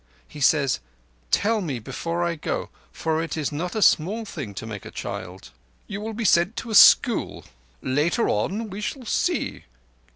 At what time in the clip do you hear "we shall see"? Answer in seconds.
8.71-9.65